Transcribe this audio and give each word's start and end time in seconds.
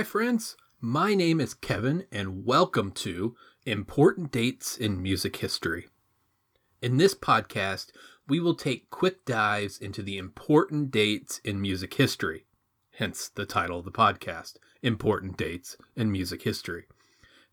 Hi, 0.00 0.04
friends. 0.04 0.56
My 0.80 1.14
name 1.14 1.42
is 1.42 1.52
Kevin, 1.52 2.06
and 2.10 2.46
welcome 2.46 2.90
to 2.92 3.36
Important 3.66 4.32
Dates 4.32 4.78
in 4.78 5.02
Music 5.02 5.36
History. 5.36 5.88
In 6.80 6.96
this 6.96 7.14
podcast, 7.14 7.88
we 8.26 8.40
will 8.40 8.54
take 8.54 8.88
quick 8.88 9.26
dives 9.26 9.76
into 9.76 10.02
the 10.02 10.16
important 10.16 10.90
dates 10.90 11.38
in 11.44 11.60
music 11.60 11.92
history, 11.92 12.46
hence 12.92 13.28
the 13.28 13.44
title 13.44 13.80
of 13.80 13.84
the 13.84 13.92
podcast 13.92 14.54
Important 14.80 15.36
Dates 15.36 15.76
in 15.94 16.10
Music 16.10 16.44
History. 16.44 16.86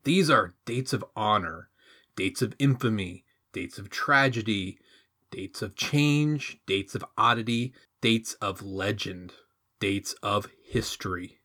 These 0.06 0.30
are 0.30 0.56
dates 0.64 0.94
of 0.94 1.04
honor, 1.18 1.68
dates 2.16 2.42
of 2.42 2.56
infamy, 2.60 3.26
dates 3.52 3.78
of 3.78 3.90
tragedy, 3.90 4.80
dates 5.32 5.62
of 5.62 5.76
change, 5.76 6.62
dates 6.66 6.96
of 6.96 7.04
oddity, 7.18 7.74
dates 8.00 8.36
of 8.36 8.62
legend, 8.62 9.34
dates 9.82 10.14
of 10.24 10.48
history. 10.64 11.37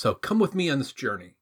So 0.00 0.14
come 0.14 0.38
with 0.38 0.54
me 0.54 0.70
on 0.70 0.78
this 0.78 0.94
journey. 0.94 1.34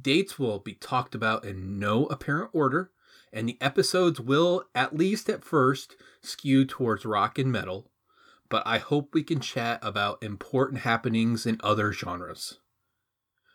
Dates 0.00 0.38
will 0.38 0.58
be 0.58 0.72
talked 0.72 1.14
about 1.14 1.44
in 1.44 1.78
no 1.78 2.06
apparent 2.06 2.48
order, 2.54 2.92
and 3.30 3.46
the 3.46 3.58
episodes 3.60 4.18
will, 4.18 4.64
at 4.74 4.96
least 4.96 5.28
at 5.28 5.44
first, 5.44 5.96
skew 6.22 6.64
towards 6.64 7.04
rock 7.04 7.38
and 7.38 7.52
metal, 7.52 7.90
but 8.48 8.62
I 8.64 8.78
hope 8.78 9.12
we 9.12 9.22
can 9.22 9.38
chat 9.38 9.80
about 9.82 10.22
important 10.22 10.80
happenings 10.80 11.44
in 11.44 11.60
other 11.62 11.92
genres. 11.92 12.58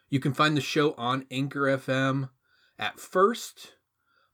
You 0.10 0.20
can 0.20 0.36
find 0.36 0.56
the 0.56 0.62
show 0.62 0.94
on 0.94 1.26
Anchor 1.32 1.62
FM 1.62 2.30
at 2.78 3.00
first, 3.00 3.78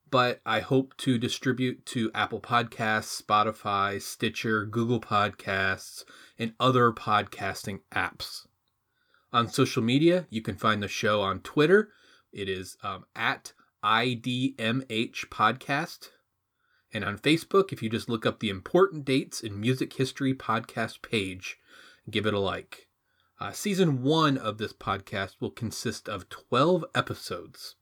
but 0.09 0.41
I 0.45 0.59
hope 0.59 0.97
to 0.97 1.17
distribute 1.17 1.85
to 1.85 2.11
Apple 2.13 2.41
Podcasts, 2.41 3.21
Spotify, 3.21 4.01
Stitcher, 4.01 4.65
Google 4.65 4.99
Podcasts, 4.99 6.03
and 6.37 6.51
other 6.59 6.91
podcasting 6.91 7.79
apps. 7.95 8.47
On 9.33 9.47
social 9.47 9.81
media, 9.81 10.27
you 10.29 10.41
can 10.41 10.55
find 10.55 10.83
the 10.83 10.89
show 10.89 11.21
on 11.21 11.39
Twitter. 11.39 11.89
It 12.33 12.49
is 12.49 12.77
um, 12.83 13.05
at 13.15 13.53
IDMH 13.81 15.29
Podcast. 15.29 16.09
And 16.93 17.05
on 17.05 17.17
Facebook, 17.17 17.71
if 17.71 17.81
you 17.81 17.89
just 17.89 18.09
look 18.09 18.25
up 18.25 18.39
the 18.39 18.49
important 18.49 19.05
dates 19.05 19.39
in 19.39 19.59
music 19.59 19.93
history 19.93 20.33
podcast 20.33 21.01
page, 21.01 21.57
give 22.09 22.25
it 22.25 22.33
a 22.33 22.39
like. 22.39 22.87
Uh, 23.39 23.51
season 23.51 24.03
one 24.03 24.37
of 24.37 24.57
this 24.57 24.73
podcast 24.73 25.35
will 25.39 25.49
consist 25.49 26.09
of 26.09 26.27
12 26.29 26.83
episodes. 26.93 27.75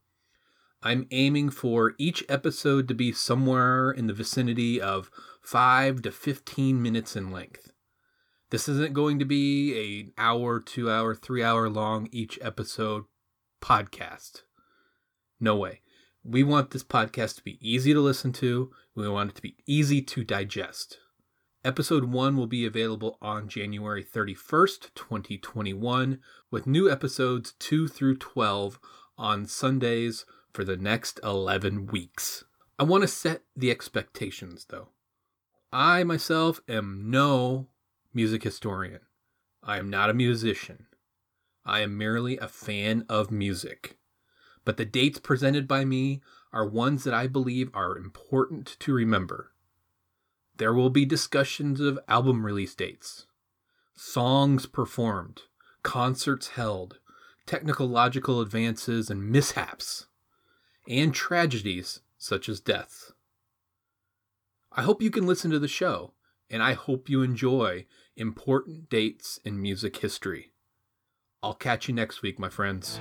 I'm 0.83 1.07
aiming 1.09 1.49
for 1.49 1.95
each 1.97 2.23
episode 2.29 2.87
to 2.87 2.93
be 2.93 3.11
somewhere 3.11 3.89
in 3.89 4.05
the 4.05 4.13
vicinity 4.13 4.79
of 4.79 5.09
5 5.41 6.03
to 6.03 6.11
15 6.11 6.81
minutes 6.81 7.15
in 7.15 7.31
length. 7.31 7.71
This 8.51 8.67
isn't 8.67 8.93
going 8.93 9.19
to 9.19 9.25
be 9.25 10.11
a 10.17 10.21
hour, 10.21 10.59
two 10.59 10.89
hour, 10.89 11.13
three 11.13 11.43
hour 11.43 11.69
long 11.69 12.09
each 12.11 12.39
episode 12.41 13.03
podcast. 13.61 14.41
No 15.39 15.55
way. 15.55 15.81
We 16.23 16.43
want 16.43 16.71
this 16.71 16.83
podcast 16.83 17.35
to 17.35 17.43
be 17.43 17.59
easy 17.61 17.93
to 17.93 18.01
listen 18.01 18.33
to. 18.33 18.71
We 18.95 19.07
want 19.07 19.29
it 19.29 19.35
to 19.35 19.41
be 19.43 19.57
easy 19.67 20.01
to 20.01 20.23
digest. 20.23 20.97
Episode 21.63 22.05
1 22.05 22.37
will 22.37 22.47
be 22.47 22.65
available 22.65 23.19
on 23.21 23.49
January 23.49 24.03
31st, 24.03 24.95
2021, 24.95 26.19
with 26.49 26.65
new 26.65 26.89
episodes 26.89 27.53
2 27.59 27.87
through 27.87 28.17
12 28.17 28.79
on 29.15 29.45
Sundays 29.45 30.25
for 30.53 30.63
the 30.63 30.77
next 30.77 31.19
11 31.23 31.85
weeks. 31.87 32.45
I 32.79 32.83
want 32.83 33.03
to 33.03 33.07
set 33.07 33.43
the 33.55 33.69
expectations 33.69 34.65
though. 34.69 34.89
I 35.71 36.03
myself 36.03 36.61
am 36.67 37.11
no 37.11 37.67
music 38.13 38.43
historian. 38.43 39.01
I 39.63 39.77
am 39.77 39.89
not 39.89 40.09
a 40.09 40.13
musician. 40.13 40.87
I 41.65 41.81
am 41.81 41.97
merely 41.97 42.37
a 42.37 42.47
fan 42.47 43.05
of 43.07 43.29
music. 43.29 43.97
But 44.65 44.77
the 44.77 44.85
dates 44.85 45.19
presented 45.19 45.67
by 45.67 45.85
me 45.85 46.21
are 46.51 46.65
ones 46.65 47.03
that 47.03 47.13
I 47.13 47.27
believe 47.27 47.69
are 47.73 47.97
important 47.97 48.75
to 48.79 48.93
remember. 48.93 49.51
There 50.57 50.73
will 50.73 50.89
be 50.89 51.05
discussions 51.05 51.79
of 51.79 51.99
album 52.07 52.45
release 52.45 52.75
dates, 52.75 53.27
songs 53.95 54.65
performed, 54.65 55.43
concerts 55.83 56.49
held, 56.49 56.99
technological 57.45 58.41
advances 58.41 59.09
and 59.09 59.29
mishaps, 59.29 60.07
and 60.87 61.13
tragedies 61.13 62.01
such 62.17 62.49
as 62.49 62.59
deaths. 62.59 63.13
I 64.71 64.81
hope 64.81 65.01
you 65.01 65.11
can 65.11 65.25
listen 65.25 65.49
to 65.51 65.59
the 65.59 65.67
show, 65.67 66.13
and 66.49 66.63
I 66.63 66.73
hope 66.73 67.09
you 67.09 67.21
enjoy 67.21 67.85
important 68.15 68.89
dates 68.89 69.39
in 69.45 69.61
music 69.61 69.97
history. 69.97 70.51
I'll 71.41 71.53
catch 71.53 71.87
you 71.87 71.93
next 71.93 72.21
week, 72.21 72.39
my 72.39 72.49
friends. 72.49 72.99